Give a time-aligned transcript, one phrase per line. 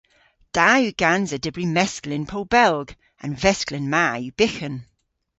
[0.55, 2.87] Da yw gansa dybri meskel yn Pow Belg.
[3.23, 4.75] An vesklen ma yw byghan.